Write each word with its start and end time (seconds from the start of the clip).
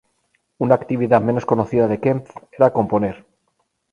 Una 0.57 0.73
actividad 0.73 1.21
menos 1.21 1.45
conocida 1.45 1.87
de 1.87 1.99
Kempff 1.99 2.33
era 2.57 2.73
componer. 2.73 3.23